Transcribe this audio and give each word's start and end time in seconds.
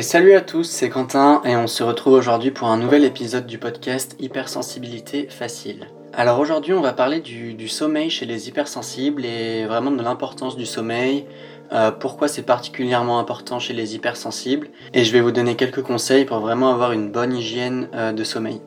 Salut 0.00 0.32
à 0.34 0.40
tous, 0.40 0.64
c'est 0.64 0.88
Quentin 0.88 1.42
et 1.44 1.54
on 1.56 1.66
se 1.66 1.82
retrouve 1.82 2.14
aujourd'hui 2.14 2.50
pour 2.50 2.68
un 2.68 2.76
nouvel 2.76 3.04
épisode 3.04 3.46
du 3.46 3.58
podcast 3.58 4.16
Hypersensibilité 4.20 5.26
facile. 5.28 5.88
Alors 6.12 6.38
aujourd'hui 6.38 6.72
on 6.72 6.80
va 6.80 6.92
parler 6.92 7.20
du, 7.20 7.68
sommeil 7.68 8.08
chez 8.08 8.24
les 8.24 8.48
hypersensibles 8.48 9.24
et 9.24 9.66
vraiment 9.66 9.90
de 9.90 10.02
l'importance 10.02 10.56
du 10.56 10.66
sommeil, 10.66 11.26
euh, 11.72 11.90
pourquoi 11.90 12.28
c'est 12.28 12.42
particulièrement 12.42 13.18
important 13.18 13.58
chez 13.58 13.74
les 13.74 13.94
hypersensibles 13.94 14.68
et 14.94 15.04
je 15.04 15.12
vais 15.12 15.20
vous 15.20 15.32
donner 15.32 15.56
quelques 15.56 15.82
conseils 15.82 16.24
pour 16.24 16.38
vraiment 16.38 16.72
avoir 16.72 16.92
une 16.92 17.10
bonne 17.10 17.34
hygiène 17.34 17.88
euh, 17.94 18.12
de 18.12 18.24
sommeil. 18.24 18.60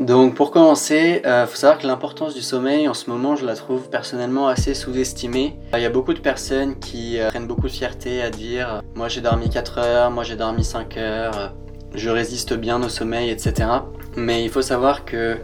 Donc 0.00 0.34
pour 0.34 0.50
commencer, 0.50 1.20
il 1.22 1.28
euh, 1.28 1.46
faut 1.46 1.56
savoir 1.56 1.78
que 1.78 1.86
l'importance 1.86 2.34
du 2.34 2.40
sommeil 2.40 2.88
en 2.88 2.94
ce 2.94 3.10
moment, 3.10 3.36
je 3.36 3.44
la 3.44 3.54
trouve 3.54 3.90
personnellement 3.90 4.48
assez 4.48 4.72
sous-estimée. 4.72 5.58
Il 5.74 5.80
y 5.80 5.84
a 5.84 5.90
beaucoup 5.90 6.14
de 6.14 6.20
personnes 6.20 6.78
qui 6.78 7.20
euh, 7.20 7.28
prennent 7.28 7.46
beaucoup 7.46 7.66
de 7.66 7.72
fierté 7.72 8.22
à 8.22 8.30
dire 8.30 8.80
moi 8.94 9.08
j'ai 9.08 9.20
dormi 9.20 9.50
4 9.50 9.78
heures, 9.78 10.10
moi 10.10 10.24
j'ai 10.24 10.36
dormi 10.36 10.64
5 10.64 10.96
heures, 10.96 11.52
je 11.94 12.08
résiste 12.08 12.54
bien 12.54 12.82
au 12.82 12.88
sommeil, 12.88 13.28
etc. 13.28 13.68
Mais 14.16 14.42
il 14.42 14.48
faut 14.48 14.62
savoir 14.62 15.04
que 15.04 15.36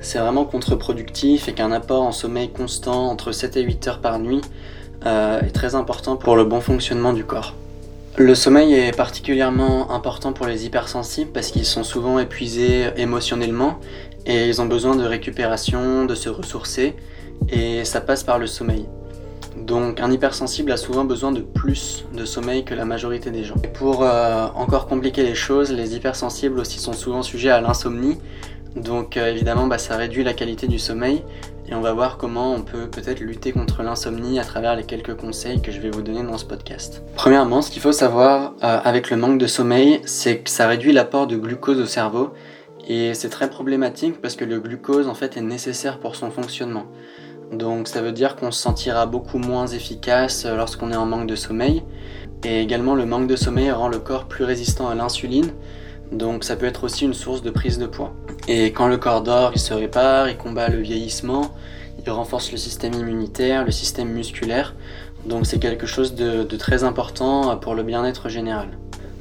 c'est 0.00 0.18
vraiment 0.18 0.44
contre-productif 0.44 1.46
et 1.46 1.52
qu'un 1.52 1.70
apport 1.70 2.02
en 2.02 2.12
sommeil 2.12 2.50
constant 2.50 3.10
entre 3.10 3.30
7 3.30 3.58
et 3.58 3.62
8 3.62 3.86
heures 3.86 4.00
par 4.00 4.18
nuit 4.18 4.40
euh, 5.06 5.40
est 5.40 5.52
très 5.52 5.76
important 5.76 6.16
pour 6.16 6.34
le 6.34 6.44
bon 6.44 6.60
fonctionnement 6.60 7.12
du 7.12 7.24
corps. 7.24 7.54
Le 8.20 8.34
sommeil 8.34 8.74
est 8.74 8.94
particulièrement 8.94 9.92
important 9.92 10.34
pour 10.34 10.44
les 10.44 10.66
hypersensibles 10.66 11.30
parce 11.32 11.50
qu'ils 11.50 11.64
sont 11.64 11.84
souvent 11.84 12.18
épuisés 12.18 12.90
émotionnellement 12.98 13.78
et 14.26 14.46
ils 14.46 14.60
ont 14.60 14.66
besoin 14.66 14.94
de 14.94 15.04
récupération, 15.04 16.04
de 16.04 16.14
se 16.14 16.28
ressourcer 16.28 16.96
et 17.48 17.82
ça 17.86 18.02
passe 18.02 18.22
par 18.22 18.38
le 18.38 18.46
sommeil. 18.46 18.84
Donc 19.56 20.00
un 20.00 20.12
hypersensible 20.12 20.70
a 20.70 20.76
souvent 20.76 21.06
besoin 21.06 21.32
de 21.32 21.40
plus 21.40 22.04
de 22.12 22.26
sommeil 22.26 22.62
que 22.62 22.74
la 22.74 22.84
majorité 22.84 23.30
des 23.30 23.42
gens. 23.42 23.56
Et 23.64 23.68
pour 23.68 24.02
euh, 24.02 24.48
encore 24.54 24.86
compliquer 24.86 25.22
les 25.22 25.34
choses, 25.34 25.72
les 25.72 25.96
hypersensibles 25.96 26.60
aussi 26.60 26.78
sont 26.78 26.92
souvent 26.92 27.22
sujets 27.22 27.48
à 27.48 27.62
l'insomnie. 27.62 28.18
Donc 28.76 29.16
euh, 29.16 29.30
évidemment 29.30 29.66
bah, 29.66 29.78
ça 29.78 29.96
réduit 29.96 30.24
la 30.24 30.34
qualité 30.34 30.66
du 30.66 30.78
sommeil 30.78 31.22
et 31.68 31.74
on 31.74 31.80
va 31.80 31.92
voir 31.92 32.16
comment 32.16 32.54
on 32.54 32.62
peut 32.62 32.88
peut-être 32.88 33.20
lutter 33.20 33.52
contre 33.52 33.82
l'insomnie 33.82 34.38
à 34.38 34.44
travers 34.44 34.76
les 34.76 34.84
quelques 34.84 35.14
conseils 35.14 35.60
que 35.60 35.70
je 35.70 35.80
vais 35.80 35.90
vous 35.90 36.02
donner 36.02 36.22
dans 36.22 36.38
ce 36.38 36.44
podcast. 36.44 37.02
Premièrement, 37.14 37.62
ce 37.62 37.70
qu'il 37.70 37.82
faut 37.82 37.92
savoir 37.92 38.54
euh, 38.62 38.80
avec 38.82 39.10
le 39.10 39.16
manque 39.16 39.38
de 39.38 39.46
sommeil, 39.46 40.00
c'est 40.04 40.38
que 40.38 40.50
ça 40.50 40.66
réduit 40.66 40.92
l'apport 40.92 41.26
de 41.26 41.36
glucose 41.36 41.80
au 41.80 41.86
cerveau 41.86 42.32
et 42.88 43.14
c'est 43.14 43.28
très 43.28 43.48
problématique 43.48 44.20
parce 44.20 44.36
que 44.36 44.44
le 44.44 44.58
glucose 44.58 45.06
en 45.06 45.14
fait 45.14 45.36
est 45.36 45.42
nécessaire 45.42 45.98
pour 45.98 46.16
son 46.16 46.30
fonctionnement. 46.30 46.86
Donc 47.52 47.88
ça 47.88 48.00
veut 48.00 48.12
dire 48.12 48.36
qu'on 48.36 48.50
se 48.50 48.60
sentira 48.60 49.06
beaucoup 49.06 49.38
moins 49.38 49.66
efficace 49.66 50.44
euh, 50.44 50.56
lorsqu'on 50.56 50.92
est 50.92 50.96
en 50.96 51.06
manque 51.06 51.26
de 51.26 51.36
sommeil. 51.36 51.82
Et 52.44 52.60
également 52.60 52.94
le 52.94 53.04
manque 53.04 53.26
de 53.26 53.36
sommeil 53.36 53.70
rend 53.70 53.88
le 53.88 53.98
corps 53.98 54.26
plus 54.26 54.44
résistant 54.44 54.88
à 54.88 54.94
l'insuline. 54.94 55.52
Donc 56.12 56.44
ça 56.44 56.56
peut 56.56 56.66
être 56.66 56.84
aussi 56.84 57.04
une 57.04 57.14
source 57.14 57.42
de 57.42 57.50
prise 57.50 57.78
de 57.78 57.86
poids. 57.86 58.12
Et 58.48 58.72
quand 58.72 58.88
le 58.88 58.96
corps 58.96 59.22
dort, 59.22 59.52
il 59.54 59.60
se 59.60 59.74
répare, 59.74 60.28
il 60.28 60.36
combat 60.36 60.68
le 60.68 60.78
vieillissement, 60.78 61.54
il 62.04 62.10
renforce 62.10 62.50
le 62.50 62.58
système 62.58 62.94
immunitaire, 62.94 63.64
le 63.64 63.70
système 63.70 64.08
musculaire. 64.08 64.74
Donc 65.24 65.46
c'est 65.46 65.58
quelque 65.58 65.86
chose 65.86 66.14
de, 66.14 66.44
très 66.56 66.82
important 66.84 67.56
pour 67.58 67.74
le 67.74 67.82
bien-être 67.82 68.28
général. 68.28 68.68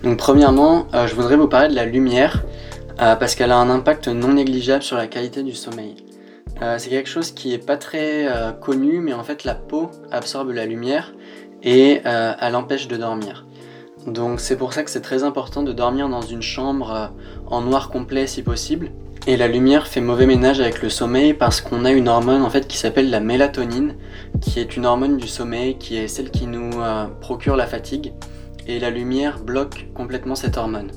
Donc 0.04 0.18
premièrement, 0.18 0.88
euh, 0.94 1.08
je 1.08 1.16
voudrais 1.16 1.36
vous 1.36 1.48
parler 1.48 1.68
de 1.68 1.76
la 1.76 1.86
lumière 1.86 2.44
euh, 3.02 3.16
parce 3.16 3.36
qu'elle 3.36 3.52
a 3.52 3.58
un 3.58 3.70
impact 3.70 4.08
non 4.08 4.34
négligeable 4.34 4.84
sur 4.84 4.96
la 4.96 5.08
qualité 5.08 5.44
du 5.44 5.54
sommeil. 5.54 5.96
Euh, 6.62 6.78
c'est 6.78 6.90
quelque 6.90 7.10
chose 7.10 7.32
qui 7.32 7.50
n'est 7.50 7.58
pas 7.58 7.78
très 7.78 8.28
connu, 8.62 9.00
mais 9.00 9.14
en 9.14 9.24
fait 9.24 9.44
la 9.44 9.56
peau 9.56 9.92
absorbe 10.12 10.52
la 10.52 10.66
lumière 10.66 11.14
et 11.64 12.02
elle 12.04 12.56
empêche 12.56 12.88
de 12.88 12.96
dormir. 12.96 13.46
Donc 14.10 14.40
c'est 14.40 14.58
pour 14.58 14.74
ça 14.74 14.84
que 14.84 14.90
c'est 14.90 15.02
très 15.02 15.24
important 15.24 15.62
de 15.64 15.72
dormir 15.72 16.10
dans 16.10 16.22
une 16.22 16.42
chambre 16.42 17.12
en 17.48 17.62
noir 17.62 17.90
complet 17.90 18.28
si 18.28 18.42
possible. 18.42 18.92
Et 19.28 19.38
la 19.38 19.48
lumière 19.48 19.88
fait 19.88 20.02
mauvais 20.02 20.26
ménage 20.26 20.60
avec 20.60 20.82
le 20.82 20.90
sommeil 20.90 21.34
parce 21.34 21.62
qu'on 21.62 21.86
a 21.86 21.92
une 21.92 22.08
hormone 22.08 22.42
en 22.42 22.50
fait 22.50 22.68
qui 22.68 22.78
s'appelle 22.78 23.10
la 23.10 23.20
mélatonine, 23.20 23.96
qui 24.42 24.60
est 24.60 24.76
une 24.76 24.86
hormone 24.86 25.18
du 25.18 25.28
sommeil, 25.28 25.78
qui 25.78 25.98
est 25.98 26.08
celle 26.08 26.32
qui 26.32 26.48
nous 26.48 26.72
euh, 26.82 27.06
procure 27.22 27.56
la 27.56 27.68
fatigue. 27.68 28.14
Et 28.66 28.80
la 28.80 28.90
lumière 28.90 29.40
bloque 29.40 29.88
complètement 29.94 30.36
cette 30.36 30.58
hormone. 30.58 30.92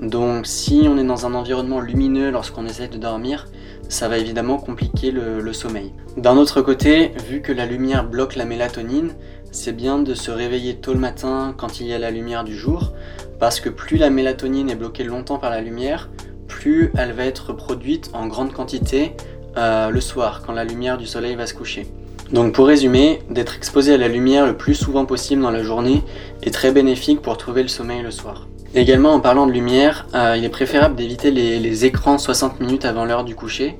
Donc 0.00 0.46
si 0.46 0.86
on 0.88 0.98
est 0.98 1.04
dans 1.04 1.26
un 1.26 1.34
environnement 1.34 1.80
lumineux 1.80 2.30
lorsqu'on 2.30 2.66
essaie 2.66 2.88
de 2.88 2.98
dormir, 2.98 3.46
ça 3.88 4.08
va 4.08 4.18
évidemment 4.18 4.58
compliquer 4.58 5.10
le 5.10 5.52
sommeil. 5.52 5.92
D'un 6.16 6.36
autre 6.36 6.60
côté, 6.60 7.12
vu 7.28 7.40
que 7.40 7.52
la 7.52 7.66
lumière 7.66 8.04
bloque 8.04 8.36
la 8.36 8.44
mélatonine, 8.44 9.12
c'est 9.56 9.72
bien 9.72 9.98
de 9.98 10.14
se 10.14 10.30
réveiller 10.30 10.74
tôt 10.74 10.92
le 10.92 10.98
matin 10.98 11.54
quand 11.56 11.80
il 11.80 11.86
y 11.86 11.94
a 11.94 11.98
la 11.98 12.10
lumière 12.10 12.44
du 12.44 12.54
jour, 12.54 12.92
parce 13.40 13.58
que 13.58 13.70
plus 13.70 13.96
la 13.96 14.10
mélatonine 14.10 14.68
est 14.68 14.74
bloquée 14.74 15.02
longtemps 15.02 15.38
par 15.38 15.50
la 15.50 15.62
lumière, 15.62 16.10
plus 16.46 16.92
elle 16.96 17.12
va 17.12 17.24
être 17.24 17.54
produite 17.54 18.10
en 18.12 18.26
grande 18.26 18.52
quantité 18.52 19.12
euh, 19.56 19.88
le 19.88 20.00
soir, 20.02 20.42
quand 20.44 20.52
la 20.52 20.64
lumière 20.64 20.98
du 20.98 21.06
soleil 21.06 21.34
va 21.36 21.46
se 21.46 21.54
coucher. 21.54 21.86
Donc 22.32 22.52
pour 22.52 22.66
résumer, 22.66 23.20
d'être 23.30 23.56
exposé 23.56 23.94
à 23.94 23.96
la 23.96 24.08
lumière 24.08 24.46
le 24.46 24.56
plus 24.56 24.74
souvent 24.74 25.06
possible 25.06 25.40
dans 25.40 25.50
la 25.50 25.62
journée 25.62 26.02
est 26.42 26.52
très 26.52 26.70
bénéfique 26.70 27.22
pour 27.22 27.38
trouver 27.38 27.62
le 27.62 27.68
sommeil 27.68 28.02
le 28.02 28.10
soir. 28.10 28.46
Également 28.74 29.14
en 29.14 29.20
parlant 29.20 29.46
de 29.46 29.52
lumière, 29.52 30.06
euh, 30.14 30.34
il 30.36 30.44
est 30.44 30.50
préférable 30.50 30.96
d'éviter 30.96 31.30
les, 31.30 31.84
écrans 31.86 32.18
60 32.18 32.60
minutes 32.60 32.84
avant 32.84 33.06
l'heure 33.06 33.24
du 33.24 33.34
coucher 33.34 33.78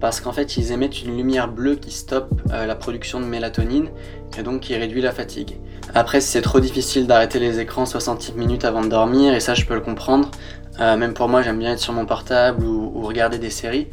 parce 0.00 0.20
qu'en 0.20 0.32
fait 0.32 0.56
ils 0.56 0.72
émettent 0.72 1.02
une 1.02 1.16
lumière 1.16 1.48
bleue 1.48 1.76
qui 1.76 1.90
stoppe 1.90 2.30
euh, 2.52 2.66
la 2.66 2.74
production 2.74 3.20
de 3.20 3.26
mélatonine 3.26 3.88
et 4.38 4.42
donc 4.42 4.60
qui 4.62 4.76
réduit 4.76 5.02
la 5.02 5.12
fatigue. 5.12 5.58
Après, 5.94 6.20
c'est 6.20 6.40
trop 6.40 6.60
difficile 6.60 7.06
d'arrêter 7.06 7.40
les 7.40 7.58
écrans 7.58 7.84
60 7.84 8.36
minutes 8.36 8.64
avant 8.64 8.80
de 8.80 8.88
dormir, 8.88 9.34
et 9.34 9.40
ça 9.40 9.54
je 9.54 9.64
peux 9.64 9.74
le 9.74 9.80
comprendre, 9.80 10.30
euh, 10.78 10.96
même 10.96 11.14
pour 11.14 11.28
moi, 11.28 11.42
j'aime 11.42 11.58
bien 11.58 11.72
être 11.72 11.80
sur 11.80 11.92
mon 11.92 12.06
portable 12.06 12.64
ou, 12.64 13.02
regarder 13.02 13.38
des 13.38 13.50
séries. 13.50 13.88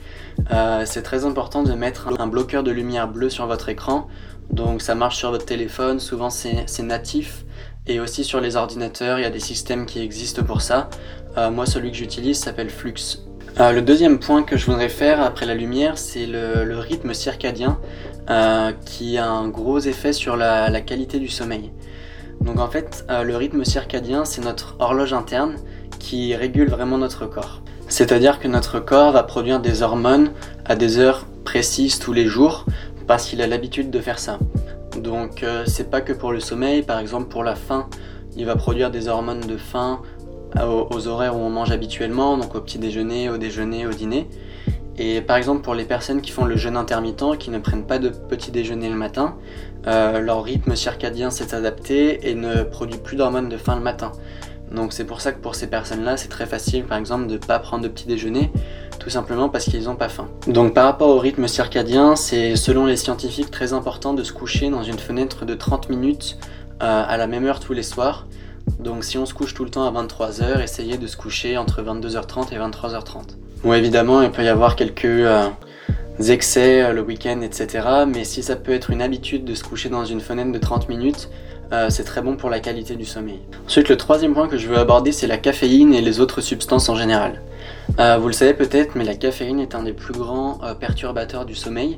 Euh, 0.53 0.84
c'est 0.85 1.01
très 1.01 1.25
important 1.25 1.63
de 1.63 1.73
mettre 1.73 2.09
un 2.19 2.28
bloqueur 2.28 2.62
de 2.62 2.69
lumière 2.69 3.07
bleue 3.07 3.31
sur 3.31 3.47
votre 3.47 3.69
écran. 3.69 4.07
Donc 4.51 4.81
ça 4.81 4.94
marche 4.94 5.18
sur 5.18 5.31
votre 5.31 5.45
téléphone, 5.45 6.00
souvent 6.00 6.29
c'est 6.29 6.84
natif. 6.84 7.45
Et 7.88 8.00
aussi 8.00 8.24
sur 8.24 8.41
les 8.41 8.57
ordinateurs, 8.57 9.18
il 9.18 9.24
y 9.24 9.25
a 9.25 9.31
des 9.31 9.39
systèmes 9.39 9.85
qui 9.85 10.01
existent 10.01 10.44
pour 10.44 10.62
ça. 10.62 10.89
Moi, 11.51 11.66
celui 11.66 11.91
que 11.91 11.97
j'utilise 11.97 12.39
s'appelle 12.39 12.69
Flux. 12.69 12.95
Le 13.59 13.79
deuxième 13.81 14.19
point 14.19 14.44
que 14.44 14.57
je 14.57 14.66
voudrais 14.66 14.90
faire 14.90 15.22
après 15.22 15.45
la 15.45 15.56
lumière, 15.56 15.97
c'est 15.97 16.25
le, 16.25 16.78
rythme 16.79 17.13
circadien 17.13 17.79
qui 18.85 19.18
a 19.18 19.28
un 19.29 19.47
gros 19.47 19.79
effet 19.79 20.13
sur 20.13 20.38
la, 20.38 20.81
qualité 20.81 21.19
du 21.19 21.28
sommeil. 21.28 21.72
Donc 22.41 22.59
en 22.59 22.68
fait, 22.68 23.06
le 23.09 23.35
rythme 23.35 23.63
circadien, 23.63 24.25
c'est 24.25 24.44
notre 24.44 24.75
horloge 24.79 25.13
interne 25.13 25.56
qui 26.00 26.35
régule 26.35 26.69
vraiment 26.69 26.97
notre 26.97 27.25
corps. 27.25 27.62
C'est-à-dire 27.90 28.40
que 28.40 28.47
notre 28.47 28.79
corps 28.79 29.12
va 29.12 29.23
produire 29.23 29.59
des 29.59 29.81
hormones 29.81 30.31
à 30.66 30.75
des 30.75 31.00
heures 31.00 31.25
précises 31.45 32.00
tous 32.00 32.13
les 32.13 32.25
jours 32.25 32.66
parce 33.07 33.25
qu'il 33.25 33.41
a 33.41 33.47
l'habitude 33.47 33.89
de 33.89 34.00
faire 34.00 34.19
ça. 34.19 34.38
Donc 35.01 35.44
euh, 35.44 35.63
c'est 35.66 35.89
pas 35.89 36.01
que 36.01 36.12
pour 36.13 36.31
le 36.31 36.39
sommeil, 36.39 36.81
par 36.81 37.00
exemple 37.00 37.29
pour 37.29 37.44
la 37.44 37.56
faim, 37.56 37.88
il 38.35 38.45
va 38.45 38.56
produire 38.56 38.91
des 38.91 39.07
hormones 39.07 39.41
de 39.41 39.57
faim 39.57 40.01
aux, 40.56 41.08
horaires 41.08 41.35
où 41.35 41.40
on 41.40 41.50
mange 41.50 41.72
habituellement, 41.72 42.38
donc 42.38 42.56
au 42.56 42.62
petit 42.62 42.80
déjeuner, 42.80 43.30
au 43.30 43.38
déjeuner, 43.38 43.85
au 43.85 43.91
dîner. 43.91 44.28
Et 44.97 45.22
par 45.22 45.38
exemple 45.38 45.62
pour 45.62 45.75
les 45.75 45.85
personnes 45.85 46.22
qui 46.22 46.31
font 46.31 46.46
le 46.46 46.56
jeûne 46.56 46.75
intermittent, 46.75 47.38
qui 47.38 47.52
ne 47.52 47.59
prennent 47.59 47.85
pas 47.85 48.00
de 48.00 48.09
petit 48.09 48.52
déjeuner 48.52 48.90
le 48.90 48.96
matin, 48.96 49.36
euh, 49.86 50.19
leur 50.19 50.44
rythme 50.44 50.75
circadien 50.75 51.30
s'est 51.30 51.53
adapté 51.53 52.30
et 52.30 52.36
ne 52.36 52.63
produit 52.63 52.97
plus 52.97 53.16
d'hormones 53.16 53.50
de 53.50 53.57
faim 53.57 53.75
le 53.75 53.81
matin. 53.81 54.12
Donc 54.72 54.91
c'est 54.94 55.06
pour 55.06 55.22
ça 55.22 55.31
que 55.31 55.40
pour 55.40 55.56
ces 55.56 55.68
personnes-là, 55.68 56.18
c'est 56.18 56.28
très 56.28 56.46
facile 56.46 56.84
par 56.84 56.97
exemple 56.97 57.28
de 57.28 57.34
ne 57.34 57.38
pas 57.38 57.59
prendre 57.59 57.84
de 57.84 57.88
petit 57.88 58.07
déjeuner, 58.07 58.52
tout 59.00 59.09
simplement 59.09 59.50
parce 59.50 59.66
qu'ils 59.66 59.84
n'ont 59.84 59.96
pas 59.96 60.09
faim. 60.09 60.28
Donc 60.47 60.74
par 60.74 60.86
rapport 60.86 61.09
au 61.09 61.19
rythme 61.19 61.47
circadien, 61.47 62.16
c'est 62.16 62.56
selon 62.56 62.86
les 62.86 62.97
scientifiques 62.97 63.52
très 63.52 63.74
important 63.74 64.13
de 64.13 64.24
se 64.24 64.34
coucher 64.34 64.69
dans 64.69 64.84
une 64.84 65.00
fenêtre 65.00 65.46
de 65.46 65.53
30 65.53 65.90
minutes 65.90 66.38
euh, 66.81 67.03
à 67.07 67.18
la 67.18 67.28
même 67.28 67.46
heure 67.46 67.59
tous 67.59 67.74
les 67.74 67.84
soirs. 67.84 68.25
Donc 68.79 69.03
si 69.03 69.17
on 69.17 69.25
se 69.25 69.33
couche 69.33 69.53
tout 69.53 69.63
le 69.63 69.69
temps 69.69 69.85
à 69.85 70.03
23h, 70.03 70.61
essayez 70.61 70.97
de 70.97 71.07
se 71.07 71.17
coucher 71.17 71.57
entre 71.57 71.81
22h30 71.81 72.53
et 72.53 72.57
23h30. 72.57 73.36
Bon 73.63 73.74
évidemment, 73.74 74.21
il 74.21 74.30
peut 74.30 74.44
y 74.44 74.47
avoir 74.47 74.75
quelques 74.75 75.06
euh, 75.06 75.50
excès 76.27 76.83
euh, 76.83 76.94
le 76.94 77.01
week-end, 77.01 77.42
etc. 77.42 77.88
Mais 78.07 78.24
si 78.24 78.44
ça 78.44 78.56
peut 78.56 78.71
être 78.71 78.92
une 78.92 79.01
habitude 79.01 79.45
de 79.45 79.56
se 79.56 79.63
coucher 79.63 79.89
dans 79.89 80.06
une 80.06 80.21
fenêtre 80.21 80.51
de 80.51 80.59
30 80.59 80.89
minutes, 80.89 81.30
euh, 81.74 81.89
c'est 81.89 82.03
très 82.03 82.21
bon 82.21 82.36
pour 82.36 82.50
la 82.50 82.59
qualité 82.59 82.95
du 82.95 83.06
sommeil. 83.06 83.39
Ensuite, 83.65 83.89
le 83.89 83.97
troisième 83.97 84.33
point 84.33 84.47
que 84.47 84.57
je 84.57 84.68
veux 84.68 84.77
aborder, 84.77 85.12
c'est 85.12 85.27
la 85.27 85.38
caféine 85.38 85.94
et 85.94 86.01
les 86.01 86.19
autres 86.19 86.39
substances 86.39 86.88
en 86.89 86.95
général. 86.95 87.42
Vous 88.19 88.27
le 88.27 88.33
savez 88.33 88.53
peut-être, 88.53 88.95
mais 88.95 89.03
la 89.03 89.15
caféine 89.15 89.59
est 89.59 89.74
un 89.74 89.81
des 89.81 89.92
plus 89.92 90.13
grands 90.13 90.59
perturbateurs 90.80 91.45
du 91.45 91.56
sommeil, 91.56 91.97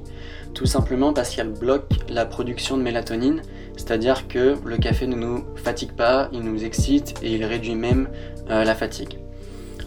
tout 0.53 0.65
simplement 0.65 1.11
parce 1.11 1.35
qu'elle 1.35 1.49
bloque 1.49 1.89
la 2.07 2.25
production 2.25 2.77
de 2.77 2.83
mélatonine, 2.83 3.41
c'est-à-dire 3.79 4.27
que 4.27 4.55
le 4.65 4.77
café 4.77 5.07
ne 5.07 5.15
nous 5.15 5.45
fatigue 5.55 5.93
pas, 5.93 6.27
il 6.33 6.41
nous 6.41 6.65
excite 6.65 7.13
et 7.23 7.33
il 7.33 7.45
réduit 7.45 7.75
même 7.75 8.09
la 8.49 8.75
fatigue. 8.75 9.19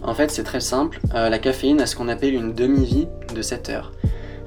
En 0.03 0.15
fait, 0.15 0.31
c'est 0.31 0.45
très 0.45 0.61
simple, 0.61 0.99
la 1.13 1.39
caféine 1.39 1.79
a 1.83 1.87
ce 1.87 1.95
qu'on 1.95 2.09
appelle 2.09 2.35
une 2.35 2.55
demi-vie 2.55 3.07
de 3.35 3.43
7 3.43 3.69
heures. 3.69 3.93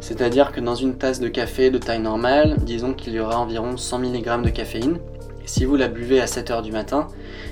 C'est-à-dire 0.02 0.52
que 0.52 0.60
dans 0.60 0.74
une 0.74 0.98
tasse 0.98 1.20
de 1.20 1.28
café 1.28 1.70
de 1.70 1.78
taille 1.78 2.02
normale, 2.02 2.58
disons 2.64 2.94
qu'il 2.96 3.14
y 3.14 3.20
aura 3.20 3.38
environ 3.38 3.78
100 3.78 4.00
mg 4.00 4.42
de 4.42 4.50
caféine, 4.50 4.98
si 5.46 5.64
vous 5.64 5.76
la 5.76 5.90
buvez 5.90 6.20
à 6.20 6.26
7h 6.26 6.64
du 6.64 6.72
matin, 6.72 7.08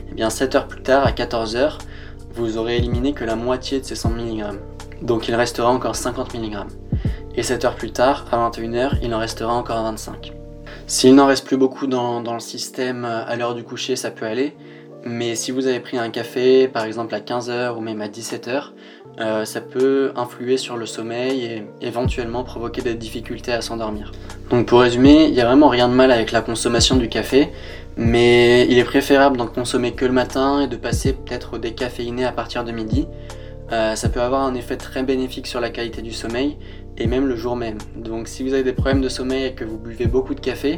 et 0.10 0.16
bien 0.16 0.32
7 0.32 0.56
heures 0.56 0.68
plus 0.68 0.82
tard, 0.82 1.06
à 1.06 1.12
14 1.12 1.56
heures, 1.56 1.78
vous 2.34 2.58
aurez 2.58 2.78
éliminé 2.78 3.14
que 3.14 3.24
la 3.24 3.36
moitié 3.36 3.80
de 3.80 3.86
ces 3.86 3.96
100 3.96 4.10
mg. 4.10 4.46
Donc 5.04 5.28
il 5.28 5.36
restera 5.36 5.70
encore 5.70 5.96
50 5.96 6.34
mg. 6.34 6.58
Et 7.36 7.44
7 7.44 7.66
heures 7.66 7.76
plus 7.76 7.92
tard, 7.92 8.26
à 8.32 8.50
21h, 8.50 8.98
il 9.04 9.14
en 9.14 9.20
restera 9.20 9.54
encore 9.54 9.84
25. 9.84 10.34
S'il 10.94 11.16
n'en 11.16 11.26
reste 11.26 11.48
plus 11.48 11.58
beaucoup 11.58 11.88
dans, 11.88 12.22
le 12.22 12.40
système 12.40 13.04
à 13.04 13.36
l'heure 13.36 13.56
du 13.56 13.64
coucher, 13.64 13.96
ça 13.96 14.12
peut 14.12 14.28
aller. 14.28 14.54
Mais 15.04 15.34
si 15.34 15.50
vous 15.50 15.66
avez 15.66 15.80
pris 15.80 15.98
un 15.98 16.12
café, 16.12 16.68
par 16.68 16.86
exemple 16.86 17.16
à 17.16 17.20
15h 17.20 17.76
ou 17.76 17.82
même 17.82 18.00
à 18.00 18.08
17h, 18.08 18.66
euh, 19.20 19.44
ça 19.44 19.60
peut 19.60 20.12
influer 20.16 20.56
sur 20.58 20.78
le 20.78 20.86
sommeil 20.86 21.46
et 21.46 21.64
éventuellement 21.82 22.44
provoquer 22.44 22.84
des 22.84 22.94
difficultés 22.94 23.52
à 23.52 23.62
s'endormir. 23.62 24.12
Donc 24.52 24.68
pour 24.68 24.82
résumer, 24.82 25.26
il 25.26 25.32
n'y 25.32 25.42
a 25.42 25.46
vraiment 25.46 25.68
rien 25.68 25.90
de 25.90 25.96
mal 25.96 26.12
avec 26.12 26.32
la 26.32 26.42
consommation 26.42 26.96
du 26.96 27.10
café, 27.10 27.50
mais 27.98 28.68
il 28.70 28.78
est 28.78 28.84
préférable 28.84 29.38
d'en 29.38 29.48
consommer 29.48 29.94
que 29.94 30.06
le 30.06 30.14
matin 30.14 30.62
et 30.62 30.68
de 30.68 30.76
passer 30.76 31.14
peut-être 31.14 31.56
au 31.56 31.58
décaféiné 31.58 32.24
à 32.24 32.32
partir 32.32 32.64
de 32.64 32.72
midi. 32.72 33.08
Euh, 33.72 33.96
ça 33.96 34.10
peut 34.10 34.22
avoir 34.22 34.44
un 34.44 34.54
effet 34.54 34.78
très 34.78 35.02
bénéfique 35.02 35.48
sur 35.48 35.60
la 35.60 35.72
qualité 35.72 36.04
du 36.04 36.12
sommeil 36.12 36.56
et 36.98 37.08
même 37.08 37.28
le 37.28 37.36
jour 37.36 37.56
même. 37.56 37.78
Donc 37.96 38.28
si 38.28 38.44
vous 38.44 38.54
avez 38.54 38.64
des 38.64 38.74
problèmes 38.74 39.02
de 39.02 39.10
sommeil 39.10 39.46
et 39.46 39.54
que 39.54 39.64
vous 39.64 39.78
buvez 39.78 40.08
beaucoup 40.08 40.36
de 40.36 40.40
café, 40.40 40.78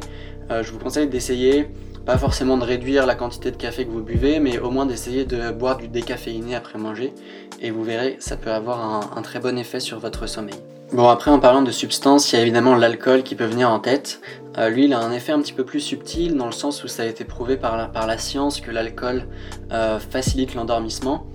euh, 0.52 0.64
je 0.64 0.72
vous 0.72 0.80
conseille 0.80 1.08
d'essayer, 1.08 1.68
pas 2.06 2.18
forcément 2.18 2.58
de 2.58 2.64
réduire 2.64 3.06
la 3.06 3.16
quantité 3.16 3.52
de 3.52 3.58
café 3.58 3.86
que 3.86 3.92
vous 3.92 4.04
buvez, 4.04 4.40
mais 4.40 4.60
au 4.60 4.70
moins 4.70 4.86
d'essayer 4.86 5.26
de 5.26 5.52
boire 5.52 5.78
du 5.78 5.88
décaféiné 5.88 6.56
après 6.56 6.78
manger. 6.78 7.14
Et 7.62 7.72
vous 7.72 7.84
verrez, 7.84 8.18
ça 8.20 8.38
peut 8.38 8.52
avoir 8.52 9.18
un, 9.18 9.22
très 9.22 9.40
bon 9.40 9.58
effet 9.58 9.80
sur 9.80 10.00
votre 10.00 10.28
sommeil. 10.28 10.56
Bon 10.94 11.08
après 11.10 11.32
en 11.32 11.40
parlant 11.40 11.64
de 11.64 11.72
substances, 11.72 12.32
il 12.32 12.36
y 12.36 12.40
a 12.40 12.44
évidemment 12.44 12.76
l'alcool 12.76 13.24
qui 13.24 13.34
peut 13.34 13.46
venir 13.46 13.72
en 13.72 13.80
tête. 13.80 14.22
Euh, 14.60 14.70
lui 14.70 14.86
il 14.86 14.94
a 14.94 15.00
un 15.00 15.12
effet 15.12 15.32
un 15.32 15.42
petit 15.42 15.52
peu 15.52 15.66
plus 15.66 15.80
subtil 15.80 16.36
dans 16.36 16.46
le 16.46 16.52
sens 16.52 16.84
où 16.84 16.88
ça 16.88 17.04
a 17.04 17.06
été 17.08 17.26
prouvé 17.26 17.58
par 17.58 17.76
la, 17.76 18.18
science 18.20 18.62
que 18.62 18.70
l'alcool 18.70 19.26
euh, 19.72 19.98
facilite 20.00 20.54
l'endormissement. 20.54 21.26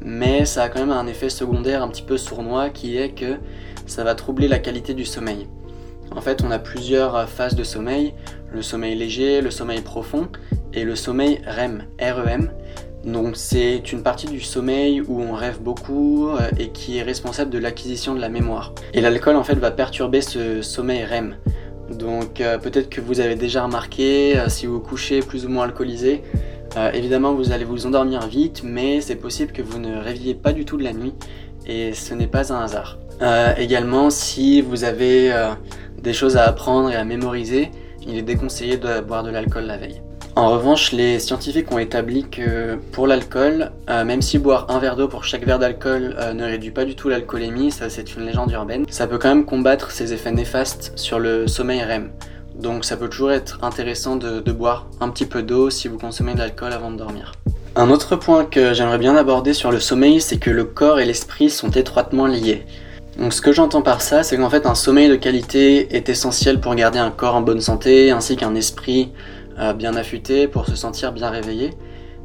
Mais 0.00 0.44
ça 0.44 0.62
a 0.62 0.68
quand 0.68 0.78
même 0.78 0.92
un 0.92 1.08
effet 1.08 1.28
secondaire 1.28 1.82
un 1.82 1.88
petit 1.88 2.02
peu 2.02 2.16
sournois 2.16 2.70
qui 2.70 2.96
est 2.96 3.10
que 3.10 3.36
ça 3.90 4.04
va 4.04 4.14
troubler 4.14 4.48
la 4.48 4.58
qualité 4.58 4.94
du 4.94 5.04
sommeil. 5.04 5.46
En 6.14 6.20
fait, 6.20 6.42
on 6.42 6.50
a 6.50 6.58
plusieurs 6.58 7.28
phases 7.28 7.54
de 7.54 7.62
sommeil, 7.62 8.14
le 8.52 8.62
sommeil 8.62 8.96
léger, 8.96 9.40
le 9.40 9.50
sommeil 9.50 9.80
profond 9.80 10.28
et 10.72 10.84
le 10.84 10.96
sommeil 10.96 11.40
REM, 11.46 11.84
REM. 12.00 12.50
Donc 13.04 13.36
c'est 13.36 13.92
une 13.92 14.02
partie 14.02 14.26
du 14.26 14.40
sommeil 14.40 15.00
où 15.00 15.20
on 15.22 15.32
rêve 15.32 15.60
beaucoup 15.60 16.28
euh, 16.28 16.50
et 16.58 16.68
qui 16.68 16.98
est 16.98 17.02
responsable 17.02 17.50
de 17.50 17.58
l'acquisition 17.58 18.14
de 18.14 18.20
la 18.20 18.28
mémoire. 18.28 18.74
Et 18.92 19.00
l'alcool 19.00 19.36
en 19.36 19.44
fait 19.44 19.54
va 19.54 19.70
perturber 19.70 20.20
ce 20.20 20.60
sommeil 20.60 21.04
REM. 21.04 21.36
Donc 21.90 22.40
euh, 22.40 22.58
peut-être 22.58 22.90
que 22.90 23.00
vous 23.00 23.20
avez 23.20 23.36
déjà 23.36 23.64
remarqué, 23.64 24.38
euh, 24.38 24.48
si 24.48 24.66
vous 24.66 24.80
couchez 24.80 25.20
plus 25.20 25.46
ou 25.46 25.48
moins 25.48 25.64
alcoolisé, 25.64 26.22
évidemment 26.92 27.34
vous 27.34 27.50
allez 27.50 27.64
vous 27.64 27.86
endormir 27.86 28.28
vite, 28.28 28.62
mais 28.62 29.00
c'est 29.00 29.16
possible 29.16 29.50
que 29.50 29.60
vous 29.60 29.80
ne 29.80 29.96
rêviez 29.96 30.34
pas 30.34 30.52
du 30.52 30.64
tout 30.64 30.76
de 30.76 30.84
la 30.84 30.92
nuit 30.92 31.14
et 31.66 31.94
ce 31.94 32.14
n'est 32.14 32.26
pas 32.26 32.52
un 32.52 32.62
hasard. 32.62 32.98
Euh, 33.22 33.52
également, 33.56 34.10
si 34.10 34.60
vous 34.62 34.84
avez 34.84 35.32
euh, 35.32 35.50
des 36.02 36.12
choses 36.12 36.36
à 36.36 36.44
apprendre 36.44 36.90
et 36.90 36.96
à 36.96 37.04
mémoriser, 37.04 37.70
il 38.06 38.16
est 38.16 38.22
déconseillé 38.22 38.76
de 38.76 39.00
boire 39.00 39.22
de 39.22 39.30
l'alcool 39.30 39.64
la 39.64 39.76
veille. 39.76 40.00
En 40.36 40.48
revanche, 40.50 40.92
les 40.92 41.18
scientifiques 41.18 41.70
ont 41.72 41.78
établi 41.78 42.24
que 42.30 42.76
pour 42.92 43.06
l'alcool, 43.06 43.72
euh, 43.90 44.04
même 44.04 44.22
si 44.22 44.38
boire 44.38 44.66
un 44.70 44.78
verre 44.78 44.96
d'eau 44.96 45.08
pour 45.08 45.24
chaque 45.24 45.44
verre 45.44 45.58
d'alcool 45.58 46.16
ne 46.34 46.44
réduit 46.44 46.70
pas 46.70 46.84
du 46.84 46.94
tout 46.94 47.08
l'alcoolémie, 47.08 47.70
ça 47.70 47.90
c'est 47.90 48.14
une 48.14 48.24
légende 48.24 48.50
urbaine, 48.52 48.86
ça 48.88 49.06
peut 49.06 49.18
quand 49.18 49.28
même 49.28 49.44
combattre 49.44 49.90
ses 49.90 50.12
effets 50.12 50.32
néfastes 50.32 50.92
sur 50.96 51.18
le 51.18 51.46
sommeil 51.46 51.82
REM. 51.82 52.10
Donc 52.54 52.84
ça 52.84 52.96
peut 52.96 53.08
toujours 53.08 53.32
être 53.32 53.58
intéressant 53.62 54.16
de 54.16 54.52
boire 54.52 54.86
un 55.00 55.10
petit 55.10 55.26
peu 55.26 55.42
d'eau 55.42 55.68
si 55.68 55.88
vous 55.88 55.98
consommez 55.98 56.32
de 56.32 56.38
l'alcool 56.38 56.72
avant 56.72 56.90
de 56.90 56.96
dormir. 56.96 57.32
Un 57.76 57.88
autre 57.90 58.16
point 58.16 58.44
que 58.44 58.74
j'aimerais 58.74 58.98
bien 58.98 59.14
aborder 59.14 59.54
sur 59.54 59.70
le 59.70 59.78
sommeil, 59.78 60.20
c'est 60.20 60.38
que 60.38 60.50
le 60.50 60.64
corps 60.64 60.98
et 60.98 61.04
l'esprit 61.04 61.50
sont 61.50 61.70
étroitement 61.70 62.26
liés. 62.26 62.66
Donc 63.16 63.32
ce 63.32 63.40
que 63.40 63.52
j'entends 63.52 63.80
par 63.80 64.02
ça, 64.02 64.24
c'est 64.24 64.36
qu'en 64.36 64.50
fait 64.50 64.66
un 64.66 64.74
sommeil 64.74 65.08
de 65.08 65.14
qualité 65.14 65.94
est 65.94 66.08
essentiel 66.08 66.60
pour 66.60 66.74
garder 66.74 66.98
un 66.98 67.12
corps 67.12 67.36
en 67.36 67.42
bonne 67.42 67.60
santé 67.60 68.10
ainsi 68.10 68.36
qu'un 68.36 68.56
esprit 68.56 69.12
euh, 69.60 69.72
bien 69.72 69.94
affûté 69.94 70.48
pour 70.48 70.66
se 70.66 70.74
sentir 70.74 71.12
bien 71.12 71.30
réveillé. 71.30 71.70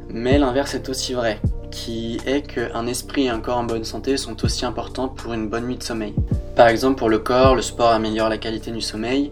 Mais 0.08 0.36
l'inverse 0.38 0.74
est 0.74 0.88
aussi 0.88 1.12
vrai, 1.12 1.40
qui 1.70 2.18
est 2.26 2.42
qu'un 2.42 2.88
esprit 2.88 3.26
et 3.26 3.28
un 3.28 3.38
corps 3.38 3.58
en 3.58 3.64
bonne 3.64 3.84
santé 3.84 4.16
sont 4.16 4.44
aussi 4.44 4.66
importants 4.66 5.08
pour 5.08 5.32
une 5.32 5.48
bonne 5.48 5.66
nuit 5.66 5.76
de 5.76 5.82
sommeil. 5.84 6.14
Par 6.56 6.66
exemple 6.66 6.96
pour 6.96 7.08
le 7.08 7.20
corps, 7.20 7.54
le 7.54 7.62
sport 7.62 7.90
améliore 7.90 8.28
la 8.28 8.38
qualité 8.38 8.72
du 8.72 8.80
sommeil 8.80 9.30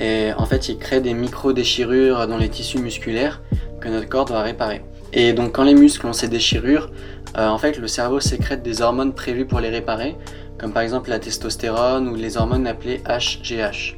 et 0.00 0.32
en 0.36 0.46
fait 0.46 0.68
il 0.68 0.78
crée 0.78 1.00
des 1.00 1.14
micro-déchirures 1.14 2.26
dans 2.26 2.38
les 2.38 2.48
tissus 2.48 2.78
musculaires 2.78 3.40
que 3.80 3.88
notre 3.88 4.08
corps 4.08 4.24
doit 4.24 4.42
réparer. 4.42 4.82
Et 5.14 5.32
donc 5.32 5.52
quand 5.52 5.62
les 5.62 5.74
muscles 5.74 6.06
ont 6.06 6.12
ces 6.12 6.28
déchirures, 6.28 6.90
euh, 7.38 7.46
en 7.46 7.58
fait 7.58 7.78
le 7.78 7.86
cerveau 7.86 8.20
sécrète 8.20 8.62
des 8.62 8.82
hormones 8.82 9.14
prévues 9.14 9.46
pour 9.46 9.60
les 9.60 9.70
réparer, 9.70 10.16
comme 10.58 10.72
par 10.72 10.82
exemple 10.82 11.08
la 11.08 11.20
testostérone 11.20 12.08
ou 12.08 12.16
les 12.16 12.36
hormones 12.36 12.66
appelées 12.66 13.00
HGH. 13.08 13.96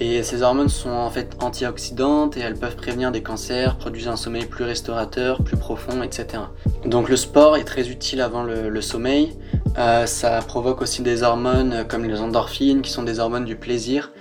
Et 0.00 0.22
ces 0.22 0.42
hormones 0.42 0.68
sont 0.68 0.90
en 0.90 1.10
fait 1.10 1.36
antioxydantes 1.40 2.36
et 2.36 2.40
elles 2.40 2.54
peuvent 2.54 2.76
prévenir 2.76 3.10
des 3.10 3.22
cancers, 3.22 3.76
produisent 3.78 4.06
un 4.06 4.16
sommeil 4.16 4.44
plus 4.46 4.62
restaurateur, 4.62 5.42
plus 5.42 5.56
profond, 5.56 6.02
etc. 6.02 6.44
Donc 6.84 7.08
le 7.08 7.16
sport 7.16 7.56
est 7.56 7.64
très 7.64 7.88
utile 7.88 8.20
avant 8.20 8.44
le, 8.44 8.80
sommeil. 8.80 9.32
Euh, 9.76 10.06
ça 10.06 10.38
provoque 10.46 10.82
aussi 10.82 11.02
des 11.02 11.24
hormones 11.24 11.84
comme 11.88 12.04
les 12.04 12.20
endorphines, 12.20 12.82
qui 12.82 12.92
sont 12.92 13.02
des 13.02 13.18
hormones 13.18 13.44
du 13.44 13.56
plaisir, 13.56 14.12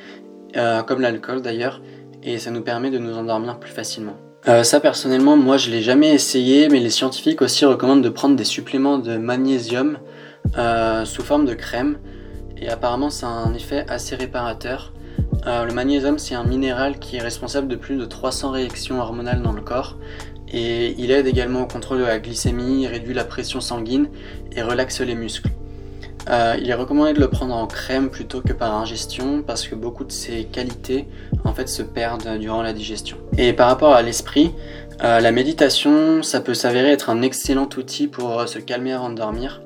euh, 0.56 0.81
comme 0.81 1.00
l'alcool 1.00 1.44
d'ailleurs, 1.44 1.81
et 2.24 2.39
ça 2.39 2.50
nous 2.50 2.62
permet 2.62 2.89
de 2.89 2.98
nous 2.98 3.15
endormir 3.15 3.59
plus 3.59 3.71
facilement. 3.71 4.15
Euh, 4.47 4.63
ça 4.63 4.79
personnellement, 4.79 5.35
moi 5.35 5.57
je 5.57 5.69
l'ai 5.69 5.81
jamais 5.81 6.13
essayé, 6.13 6.69
mais 6.69 6.79
les 6.79 6.89
scientifiques 6.89 7.41
aussi 7.41 7.65
recommandent 7.65 8.03
de 8.03 8.09
prendre 8.09 8.38
des 8.38 8.45
suppléments 8.45 8.97
de 8.97 9.17
magnésium 9.17 9.99
euh, 10.57 11.03
sous 11.03 11.21
forme 11.21 11.44
de 11.44 11.53
crème 11.53 11.97
et 12.55 12.69
apparemment 12.69 13.09
ça 13.09 13.27
a 13.27 13.29
un 13.29 13.53
effet 13.53 13.85
assez 13.89 14.15
réparateur. 14.15 14.94
Euh, 15.47 15.65
le 15.65 15.73
magnésium 15.73 16.17
c'est 16.17 16.33
un 16.33 16.45
minéral 16.45 16.97
qui 16.97 17.17
est 17.17 17.21
responsable 17.21 17.67
de 17.67 17.75
plus 17.75 17.97
de 17.97 18.05
300 18.05 18.51
réactions 18.51 19.01
hormonales 19.01 19.41
dans 19.41 19.51
le 19.51 19.61
corps 19.61 19.97
et 20.47 20.95
il 20.97 21.11
aide 21.11 21.27
également 21.27 21.63
au 21.63 21.67
contrôle 21.67 21.99
de 21.99 22.05
la 22.05 22.19
glycémie, 22.19 22.88
réduit 22.88 23.13
la 23.13 23.25
pression 23.25 23.59
sanguine 23.59 24.07
et 24.53 24.61
relaxe 24.61 25.01
les 25.01 25.15
muscles. 25.15 25.49
Euh, 26.29 26.56
il 26.62 26.69
est 26.69 26.74
recommandé 26.74 27.13
de 27.13 27.19
le 27.19 27.29
prendre 27.29 27.56
en 27.56 27.68
crème 27.68 28.09
plutôt 28.09 28.41
que 28.41 28.53
par 28.53 28.75
ingestion 28.75 29.41
parce 29.41 29.68
que 29.68 29.75
beaucoup 29.75 30.03
de 30.03 30.12
ses 30.12 30.45
qualités 30.45 31.07
en 31.45 31.53
fait 31.53 31.69
se 31.69 31.81
perdent 31.81 32.38
durant 32.38 32.62
la 32.62 32.74
digestion. 32.74 33.18
Et 33.38 33.53
par 33.53 33.68
rapport 33.68 33.94
à 33.94 34.01
l'esprit, 34.01 34.51
la 35.00 35.31
méditation 35.31 36.24
ça 36.24 36.41
peut 36.41 36.56
s'avérer 36.56 36.91
être 36.91 37.09
un 37.09 37.21
excellent 37.21 37.69
outil 37.77 38.07
pour 38.07 38.47
se 38.47 38.59
calmer 38.59 38.94
avant 38.94 39.09
de 39.09 39.15
dormir. 39.15 39.62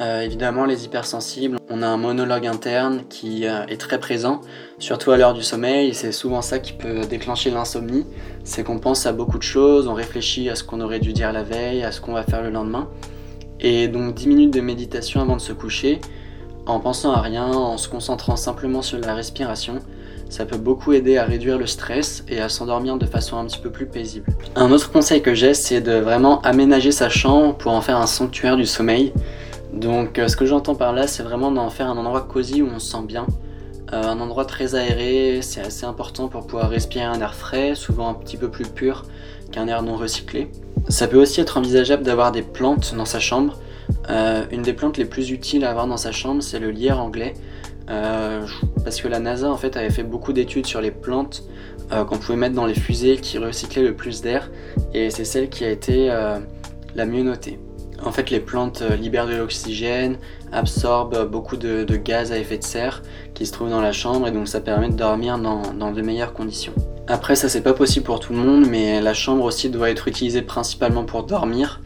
Euh, 0.00 0.22
évidemment, 0.22 0.64
les 0.64 0.86
hypersensibles, 0.86 1.58
on 1.68 1.82
a 1.82 1.86
un 1.86 1.98
monologue 1.98 2.46
interne 2.46 3.02
qui 3.10 3.46
euh, 3.46 3.66
est 3.66 3.78
très 3.78 4.00
présent, 4.00 4.40
surtout 4.78 5.10
à 5.10 5.18
l'heure 5.18 5.34
du 5.34 5.42
sommeil. 5.42 5.92
C'est 5.92 6.12
souvent 6.12 6.40
ça 6.40 6.58
qui 6.58 6.72
peut 6.72 7.00
déclencher 7.00 7.50
l'insomnie. 7.50 8.06
C'est 8.42 8.64
qu'on 8.64 8.78
pense 8.78 9.04
à 9.04 9.12
beaucoup 9.12 9.36
de 9.36 9.42
choses, 9.42 9.88
on 9.88 9.94
réfléchit 9.94 10.48
à 10.48 10.54
ce 10.54 10.64
qu'on 10.64 10.80
aurait 10.80 11.00
dû 11.00 11.12
dire 11.12 11.32
la 11.34 11.42
veille, 11.42 11.84
à 11.84 11.92
ce 11.92 12.00
qu'on 12.00 12.14
va 12.14 12.22
faire 12.22 12.42
le 12.42 12.48
lendemain. 12.48 12.88
Et 13.62 13.88
donc 13.88 14.14
10 14.14 14.28
minutes 14.28 14.54
de 14.54 14.60
méditation 14.60 15.20
avant 15.20 15.36
de 15.36 15.40
se 15.40 15.52
coucher, 15.52 16.00
en 16.66 16.80
pensant 16.80 17.12
à 17.12 17.20
rien, 17.20 17.46
en 17.46 17.76
se 17.76 17.88
concentrant 17.88 18.36
simplement 18.36 18.82
sur 18.82 18.98
la 18.98 19.14
respiration, 19.14 19.80
ça 20.28 20.46
peut 20.46 20.56
beaucoup 20.56 20.92
aider 20.92 21.18
à 21.18 21.24
réduire 21.24 21.58
le 21.58 21.66
stress 21.66 22.24
et 22.28 22.40
à 22.40 22.48
s'endormir 22.48 22.96
de 22.96 23.06
façon 23.06 23.36
un 23.36 23.44
petit 23.46 23.58
peu 23.58 23.70
plus 23.70 23.86
paisible. 23.86 24.26
Un 24.54 24.70
autre 24.70 24.92
conseil 24.92 25.22
que 25.22 25.34
j'ai, 25.34 25.54
c'est 25.54 25.80
de 25.80 25.94
vraiment 25.94 26.40
aménager 26.42 26.92
sa 26.92 27.08
chambre 27.08 27.56
pour 27.56 27.72
en 27.72 27.80
faire 27.80 27.96
un 27.96 28.06
sanctuaire 28.06 28.56
du 28.56 28.64
sommeil. 28.64 29.12
Donc 29.72 30.18
euh, 30.18 30.28
ce 30.28 30.36
que 30.36 30.46
j'entends 30.46 30.74
par 30.76 30.92
là, 30.92 31.06
c'est 31.06 31.22
vraiment 31.22 31.50
d'en 31.50 31.68
faire 31.68 31.88
un 31.88 31.96
endroit 31.96 32.22
cosy 32.22 32.62
où 32.62 32.68
on 32.72 32.78
se 32.78 32.92
sent 32.92 33.02
bien. 33.06 33.26
Euh, 33.92 34.02
un 34.04 34.20
endroit 34.20 34.44
très 34.44 34.76
aéré, 34.76 35.40
c'est 35.42 35.60
assez 35.60 35.84
important 35.84 36.28
pour 36.28 36.46
pouvoir 36.46 36.70
respirer 36.70 37.04
un 37.04 37.20
air 37.20 37.34
frais, 37.34 37.74
souvent 37.74 38.08
un 38.08 38.14
petit 38.14 38.36
peu 38.36 38.48
plus 38.48 38.68
pur 38.68 39.04
qu'un 39.50 39.66
air 39.66 39.82
non 39.82 39.96
recyclé. 39.96 40.48
Ça 40.88 41.06
peut 41.06 41.20
aussi 41.20 41.40
être 41.40 41.56
envisageable 41.56 42.02
d'avoir 42.02 42.32
des 42.32 42.42
plantes 42.42 42.94
dans 42.94 43.04
sa 43.04 43.20
chambre. 43.20 43.58
Euh, 44.08 44.44
une 44.50 44.62
des 44.62 44.72
plantes 44.72 44.96
les 44.96 45.04
plus 45.04 45.30
utiles 45.30 45.64
à 45.64 45.70
avoir 45.70 45.86
dans 45.86 45.96
sa 45.96 46.12
chambre, 46.12 46.42
c'est 46.42 46.58
le 46.58 46.70
lierre 46.70 47.00
anglais. 47.00 47.34
parce 48.84 49.00
que 49.00 49.08
la 49.08 49.18
NASA 49.18 49.50
en 49.50 49.56
fait 49.56 49.76
avait 49.76 49.90
fait 49.90 50.04
beaucoup 50.04 50.32
d'études 50.32 50.66
sur 50.66 50.80
les 50.80 50.92
plantes 50.92 51.42
qu'on 51.90 52.18
pouvait 52.18 52.36
mettre 52.36 52.54
dans 52.54 52.66
les 52.66 52.74
fusées 52.74 53.16
qui 53.16 53.36
recyclaient 53.38 53.82
le 53.82 53.96
plus 53.96 54.22
d'air 54.22 54.48
et 54.94 55.10
c'est 55.10 55.24
celle 55.24 55.48
qui 55.48 55.64
a 55.64 55.70
été 55.70 56.08
la 56.94 57.04
mieux 57.04 57.24
notée. 57.24 57.58
En 58.04 58.12
fait, 58.12 58.30
les 58.30 58.40
plantes 58.40 58.82
euh, 58.82 58.96
libèrent 58.96 59.26
de 59.26 59.36
l'oxygène, 59.36 60.16
absorbent 60.52 61.26
beaucoup 61.26 61.56
de, 61.56 61.84
gaz 61.96 62.32
à 62.32 62.38
effet 62.38 62.58
de 62.58 62.64
serre 62.64 63.02
qui 63.34 63.44
se 63.46 63.52
trouvent 63.52 63.70
dans 63.70 63.82
la 63.82 63.92
chambre 63.92 64.26
et 64.26 64.32
donc 64.32 64.48
ça 64.48 64.60
permet 64.60 64.88
de 64.88 64.96
dormir 64.96 65.38
dans, 65.38 65.92
de 65.92 66.02
meilleures 66.02 66.32
conditions. 66.32 66.72
Après, 67.10 67.34
ça 67.34 67.48
c'est 67.48 67.62
pas 67.62 67.72
possible 67.72 68.06
pour 68.06 68.20
tout 68.20 68.32
le 68.32 68.38
monde, 68.38 68.68
mais 68.68 69.00
la 69.00 69.14
chambre 69.14 69.42
aussi 69.42 69.68
doit 69.68 69.90
être 69.90 70.06
utilisée 70.06 70.42
principalement 70.42 71.02
pour 71.04 71.24
dormir. 71.24 71.80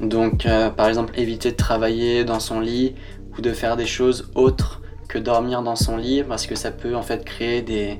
Donc, 0.00 0.46
euh, 0.46 0.70
par 0.70 0.88
exemple, 0.88 1.12
éviter 1.18 1.50
de 1.50 1.56
travailler 1.56 2.24
dans 2.24 2.40
son 2.40 2.60
lit 2.60 2.94
ou 3.36 3.42
de 3.42 3.52
faire 3.52 3.76
des 3.76 3.84
choses 3.84 4.30
autres 4.34 4.80
que 5.06 5.18
dormir 5.18 5.60
dans 5.60 5.76
son 5.76 5.98
lit 5.98 6.22
parce 6.26 6.46
que 6.46 6.54
ça 6.54 6.70
peut 6.70 6.96
en 6.96 7.02
fait 7.02 7.26
créer 7.26 7.60
des, 7.60 7.98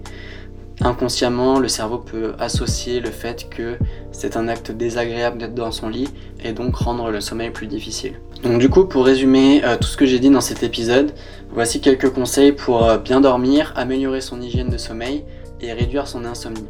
inconsciemment, 0.81 1.59
le 1.59 1.69
cerveau 1.69 1.99
peut 1.99 2.33
associer 2.39 3.01
le 3.01 3.11
fait 3.11 3.51
que 3.51 3.77
c'est 4.11 4.39
un 4.39 4.49
acte 4.49 4.71
désagréable 4.71 5.37
d'être 5.37 5.55
dans 5.55 5.73
son 5.73 5.91
lit 5.91 6.09
et 6.43 6.53
donc 6.53 6.77
rendre 6.77 7.11
le 7.11 7.21
sommeil 7.21 7.51
plus 7.51 7.67
difficile. 7.67 8.15
Donc 8.43 8.59
du 8.59 8.71
coup, 8.71 8.87
pour 8.87 9.05
résumer 9.05 9.63
euh, 9.65 9.77
tout 9.77 9.87
ce 9.87 9.99
que 9.99 10.07
j'ai 10.07 10.19
dit 10.19 10.31
dans 10.31 10.41
cet 10.41 10.63
épisode, 10.63 11.13
voici 11.53 11.83
quelques 11.83 12.09
conseils 12.09 12.53
pour 12.53 12.85
euh, 12.85 12.97
bien 12.97 13.21
dormir, 13.21 13.75
améliorer 13.77 14.23
son 14.23 14.41
hygiène 14.41 14.71
de 14.71 14.79
sommeil 14.79 15.25
et 15.63 15.73
réduire 15.73 16.07
son 16.07 16.25
insomnie. 16.25 16.67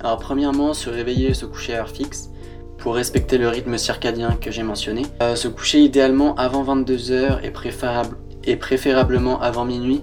Alors 0.00 0.18
premièrement, 0.18 0.74
se 0.74 0.90
réveiller 0.90 1.30
et 1.30 1.34
se 1.34 1.46
coucher 1.46 1.74
à 1.74 1.80
heure 1.80 1.90
fixe 1.90 2.30
pour 2.78 2.94
respecter 2.94 3.38
le 3.38 3.48
rythme 3.48 3.76
circadien 3.76 4.38
que 4.40 4.50
j'ai 4.50 4.62
mentionné. 4.62 5.02
Euh, 5.22 5.34
se 5.34 5.48
coucher 5.48 5.80
idéalement 5.80 6.34
avant 6.36 6.64
22h 6.64 7.40
et, 7.42 7.50
préférable, 7.50 8.16
et 8.44 8.56
préférablement 8.56 9.40
avant 9.40 9.64
minuit 9.64 10.02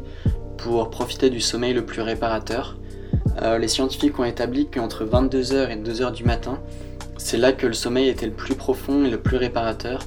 pour 0.58 0.90
profiter 0.90 1.30
du 1.30 1.40
sommeil 1.40 1.74
le 1.74 1.86
plus 1.86 2.02
réparateur. 2.02 2.78
Euh, 3.42 3.58
les 3.58 3.68
scientifiques 3.68 4.20
ont 4.20 4.26
établi 4.26 4.68
qu'entre 4.68 5.06
22h 5.06 5.72
et 5.72 5.78
2h 5.78 6.12
du 6.12 6.24
matin, 6.24 6.60
c'est 7.18 7.38
là 7.38 7.54
que 7.54 7.66
le 7.66 7.74
sommeil 7.74 8.10
était 8.10 8.26
le 8.26 8.34
plus 8.34 8.56
profond 8.56 9.06
et 9.06 9.10
le 9.10 9.20
plus 9.20 9.38
réparateur. 9.38 10.02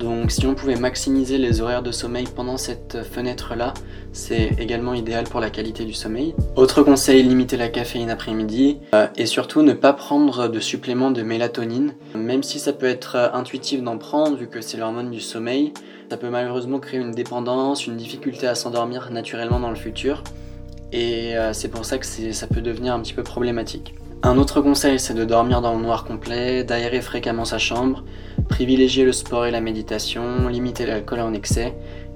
Donc 0.00 0.30
si 0.30 0.46
on 0.46 0.54
pouvait 0.54 0.76
maximiser 0.76 1.36
les 1.36 1.60
horaires 1.60 1.82
de 1.82 1.92
sommeil 1.92 2.24
pendant 2.34 2.56
cette 2.56 3.02
fenêtre-là, 3.02 3.74
c'est 4.12 4.56
également 4.58 4.94
idéal 4.94 5.24
pour 5.24 5.40
la 5.40 5.50
qualité 5.50 5.84
du 5.84 5.92
sommeil. 5.92 6.34
Autre 6.56 6.82
conseil, 6.82 7.22
limiter 7.22 7.58
la 7.58 7.68
caféine 7.68 8.08
après-midi 8.08 8.78
euh, 8.94 9.06
et 9.16 9.26
surtout 9.26 9.60
ne 9.60 9.74
pas 9.74 9.92
prendre 9.92 10.48
de 10.48 10.58
suppléments 10.58 11.10
de 11.10 11.20
mélatonine. 11.22 11.92
Même 12.14 12.42
si 12.42 12.58
ça 12.58 12.72
peut 12.72 12.86
être 12.86 13.16
euh, 13.16 13.28
intuitif 13.34 13.82
d'en 13.82 13.98
prendre 13.98 14.38
vu 14.38 14.48
que 14.48 14.62
c'est 14.62 14.78
l'hormone 14.78 15.10
du 15.10 15.20
sommeil, 15.20 15.74
ça 16.08 16.16
peut 16.16 16.30
malheureusement 16.30 16.80
créer 16.80 16.98
une 16.98 17.12
dépendance, 17.12 17.86
une 17.86 17.98
difficulté 17.98 18.46
à 18.46 18.54
s'endormir 18.54 19.10
naturellement 19.10 19.60
dans 19.60 19.70
le 19.70 19.76
futur 19.76 20.24
et 20.92 21.36
euh, 21.36 21.52
c'est 21.52 21.68
pour 21.68 21.84
ça 21.84 21.98
que 21.98 22.06
ça 22.06 22.46
peut 22.46 22.62
devenir 22.62 22.94
un 22.94 23.00
petit 23.00 23.14
peu 23.14 23.22
problématique. 23.22 23.94
Un 24.22 24.36
autre 24.36 24.60
conseil, 24.60 24.98
c'est 24.98 25.14
de 25.14 25.24
dormir 25.24 25.62
dans 25.62 25.74
le 25.74 25.82
noir 25.82 26.04
complet, 26.04 26.62
d'aérer 26.62 27.00
fréquemment 27.00 27.46
sa 27.46 27.56
chambre, 27.56 28.04
privilégier 28.50 29.04
le 29.04 29.12
sport 29.12 29.46
et 29.46 29.50
la 29.50 29.62
méditation, 29.62 30.48
limiter 30.48 30.84
l'alcool 30.84 31.20
en 31.20 31.32
excès 31.32 31.72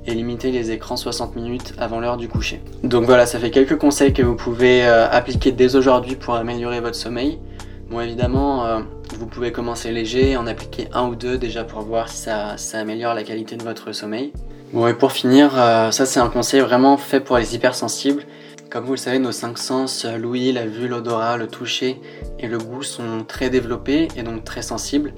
et 0.07 0.13
limiter 0.13 0.51
les 0.51 0.71
écrans 0.71 0.99
60 0.99 1.35
minutes 1.37 1.73
avant 1.79 2.01
l'heure 2.01 2.19
du 2.19 2.29
coucher. 2.29 2.61
Donc 2.83 3.05
voilà, 3.05 3.25
ça 3.25 3.39
fait 3.39 3.51
quelques 3.51 3.79
conseils 3.79 4.13
que 4.13 4.23
vous 4.23 4.35
pouvez 4.35 4.85
euh, 4.85 5.09
appliquer 5.09 5.53
dès 5.53 5.77
aujourd'hui 5.77 6.17
pour 6.17 6.35
améliorer 6.35 6.81
votre 6.81 6.97
sommeil. 6.97 7.39
Bon 7.89 8.01
évidemment, 8.01 8.67
euh, 8.67 8.81
vous 9.19 9.27
pouvez 9.27 9.53
commencer 9.53 9.91
léger, 9.93 10.37
en 10.37 10.47
appliquer 10.47 10.89
un 10.93 11.07
ou 11.09 11.15
deux 11.15 11.39
déjà 11.39 11.65
pour 11.65 11.81
voir 11.81 12.11
si 12.11 12.19
ça, 12.19 12.57
améliore 12.75 13.15
la 13.15 13.23
qualité 13.23 13.57
de 13.57 13.63
votre 13.63 13.93
sommeil. 13.93 14.33
Bon 14.75 14.87
et 14.89 14.95
pour 14.95 15.13
finir, 15.13 15.53
ça 15.53 16.05
c'est 16.05 16.21
un 16.21 16.29
conseil 16.29 16.61
vraiment 16.61 16.97
fait 16.97 17.21
pour 17.21 17.39
les 17.39 17.55
hypersensibles 17.55 18.25
comme 18.75 18.87
vous 18.87 18.95
le 18.95 18.99
savez, 18.99 19.21
nos 19.21 19.31
cinq 19.31 19.57
sens, 19.57 20.05
euh, 20.05 20.19
l'ouïe, 20.19 20.51
la 20.51 20.67
vue, 20.67 20.89
l'odorat, 20.89 21.37
le 21.37 21.47
toucher 21.47 22.01
et 22.41 22.49
le 22.49 22.59
goût 22.59 22.83
sont 22.83 23.23
très 23.23 23.49
développés 23.49 24.09
et 24.17 24.25
donc 24.25 24.43
très 24.43 24.63
sensibles. 24.63 25.13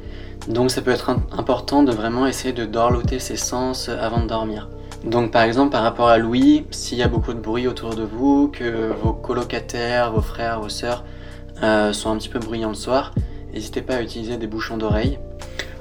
Donc 0.48 0.70
ça 0.70 0.80
peut 0.80 0.92
être 0.92 1.10
important 1.36 1.82
de 1.82 1.92
vraiment 1.92 2.26
essayer 2.26 2.52
de 2.52 2.64
dorloter 2.64 3.18
ces 3.18 3.36
sens 3.36 3.88
euh, 3.88 3.96
avant 4.00 4.20
de 4.20 4.28
dormir. 4.28 4.68
Donc 5.04 5.32
par 5.32 5.42
exemple 5.42 5.70
par 5.70 5.82
rapport 5.82 6.08
à 6.08 6.18
l'ouïe, 6.18 6.64
s'il 6.70 6.98
y 6.98 7.02
a 7.02 7.08
beaucoup 7.08 7.32
de 7.32 7.40
bruit 7.40 7.66
autour 7.66 7.94
de 7.94 8.04
vous, 8.04 8.48
que 8.48 8.92
vos 9.02 9.12
colocataires, 9.12 10.12
vos 10.12 10.20
frères, 10.20 10.60
vos 10.60 10.68
sœurs 10.68 11.04
euh, 11.62 11.92
sont 11.92 12.10
un 12.10 12.16
petit 12.16 12.28
peu 12.28 12.38
bruyants 12.38 12.68
le 12.68 12.74
soir, 12.74 13.12
n'hésitez 13.52 13.82
pas 13.82 13.96
à 13.96 14.02
utiliser 14.02 14.36
des 14.36 14.46
bouchons 14.46 14.76
d'oreille. 14.76 15.18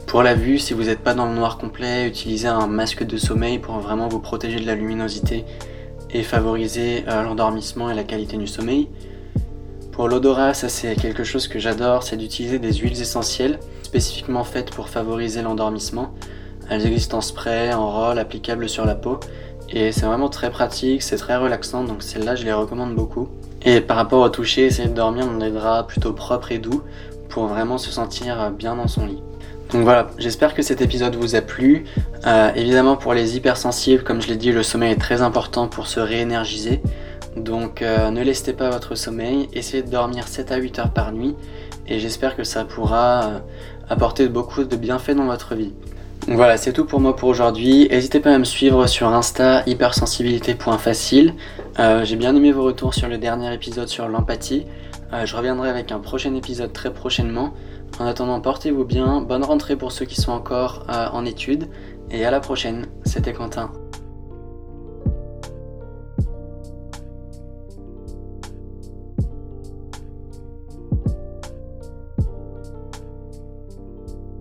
Pour 0.08 0.24
la 0.24 0.34
vue, 0.34 0.60
si 0.60 0.74
vous 0.74 0.84
n'êtes 0.84 1.00
pas 1.00 1.14
dans 1.14 1.26
le 1.26 1.34
noir 1.34 1.58
complet, 1.58 2.08
utilisez 2.08 2.48
un 2.48 2.68
masque 2.68 3.04
de 3.04 3.18
sommeil 3.18 3.60
pour 3.60 3.80
vraiment 3.80 4.08
vous 4.08 4.20
protéger 4.20 4.60
de 4.60 4.66
la 4.66 4.76
luminosité 4.76 5.46
et 6.12 6.24
favoriser 6.24 7.04
euh, 7.08 7.22
l'endormissement 7.24 7.90
et 7.90 7.94
la 7.94 8.04
qualité 8.04 8.38
du 8.38 8.48
sommeil. 8.48 8.88
Pour 9.92 10.08
l'odorat, 10.08 10.54
ça 10.54 10.70
c'est 10.70 10.96
quelque 10.96 11.24
chose 11.24 11.48
que 11.48 11.60
j'adore, 11.60 12.04
c'est 12.04 12.18
d'utiliser 12.18 12.60
des 12.60 12.74
huiles 12.74 13.00
essentielles 13.00 13.60
spécifiquement 13.96 14.44
faites 14.44 14.72
pour 14.72 14.90
favoriser 14.90 15.42
l'endormissement. 15.42 16.14
Elles 16.70 16.86
existent 16.86 17.20
en 17.20 17.22
spray, 17.22 17.74
en 17.74 17.90
roll, 17.90 18.20
applicables 18.20 18.68
sur 18.68 18.86
la 18.86 18.94
peau. 18.94 19.22
Et 19.70 19.94
c'est 19.94 20.06
vraiment 20.06 20.28
très 20.28 20.50
pratique, 20.50 21.02
c'est 21.02 21.16
très 21.16 21.38
relaxant, 21.38 21.86
donc 21.86 22.04
celles-là 22.04 22.36
je 22.36 22.44
les 22.44 22.52
recommande 22.52 22.94
beaucoup. 22.94 23.30
Et 23.64 23.80
par 23.80 23.96
rapport 23.96 24.22
au 24.22 24.28
toucher, 24.28 24.66
essayer 24.66 24.90
de 24.90 24.94
dormir 24.94 25.26
dans 25.28 25.38
des 25.38 25.50
draps 25.50 25.88
plutôt 25.88 26.12
propres 26.12 26.52
et 26.52 26.58
doux 26.58 26.82
pour 27.30 27.48
vraiment 27.48 27.78
se 27.78 27.90
sentir 27.90 28.52
bien 28.52 28.76
dans 28.76 28.90
son 28.90 29.06
lit. 29.06 29.24
Donc 29.72 29.84
voilà, 29.84 30.08
j'espère 30.18 30.54
que 30.54 30.62
cet 30.62 30.82
épisode 30.82 31.16
vous 31.16 31.36
a 31.36 31.42
plu. 31.42 31.86
Euh, 32.28 32.52
évidemment 32.54 32.98
pour 32.98 33.14
les 33.14 33.38
hypersensibles, 33.38 34.04
comme 34.04 34.22
je 34.22 34.28
l'ai 34.28 34.36
dit, 34.36 34.52
le 34.52 34.62
sommeil 34.62 34.92
est 34.92 35.00
très 35.00 35.22
important 35.22 35.70
pour 35.70 35.88
se 35.88 36.02
réénergiser. 36.02 36.82
Donc 37.38 37.82
euh, 37.82 38.12
ne 38.12 38.22
laissez 38.22 38.52
pas 38.52 38.70
votre 38.70 38.96
sommeil, 38.96 39.48
essayez 39.54 39.84
de 39.84 39.90
dormir 39.90 40.28
7 40.28 40.52
à 40.52 40.58
8 40.58 40.80
heures 40.80 40.92
par 40.92 41.14
nuit 41.14 41.36
et 41.88 42.00
j'espère 42.00 42.36
que 42.36 42.44
ça 42.44 42.66
pourra 42.66 43.24
euh, 43.24 43.40
apporter 43.90 44.28
beaucoup 44.28 44.64
de 44.64 44.76
bienfaits 44.76 45.16
dans 45.16 45.26
votre 45.26 45.56
vie. 45.56 45.74
Voilà, 46.28 46.58
c'est 46.58 46.74
tout 46.74 46.86
pour 46.86 47.00
moi 47.00 47.16
pour 47.16 47.30
aujourd'hui. 47.30 47.88
N'hésitez 47.90 48.20
pas 48.20 48.34
à 48.34 48.38
me 48.40 48.46
suivre 48.46 48.88
sur 48.88 49.08
Insta 49.10 49.64
hypersensibilité.facile. 49.68 51.36
J'ai 52.04 52.16
bien 52.16 52.36
aimé 52.36 52.52
vos 52.52 52.64
retours 52.64 52.96
sur 52.96 53.08
le 53.08 53.20
dernier 53.20 53.54
épisode 53.54 53.88
sur 53.88 54.08
l'empathie. 54.08 54.66
je 55.24 55.36
reviendrai 55.36 55.70
avec 55.70 55.92
un 55.92 56.00
prochain 56.00 56.34
épisode 56.34 56.74
très 56.74 56.92
prochainement. 56.92 57.54
En 58.00 58.06
attendant, 58.06 58.42
portez-vous 58.42 58.84
bien, 58.84 59.22
bonne 59.22 59.44
rentrée 59.44 59.78
pour 59.78 59.92
ceux 59.92 60.06
qui 60.06 60.20
sont 60.20 60.32
encore 60.32 60.86
euh, 60.90 61.08
en 61.14 61.26
études, 61.26 61.70
et 62.12 62.26
à 62.26 62.32
la 62.32 62.42
prochaine, 62.42 62.88
c'était 63.06 63.34
Quentin. 63.34 63.72